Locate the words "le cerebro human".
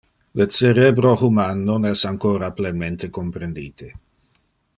0.39-1.61